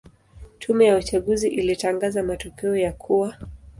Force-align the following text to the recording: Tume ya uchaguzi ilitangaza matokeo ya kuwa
Tume 0.59 0.85
ya 0.85 0.95
uchaguzi 0.97 1.49
ilitangaza 1.49 2.23
matokeo 2.23 2.75
ya 2.75 2.91
kuwa 2.93 3.37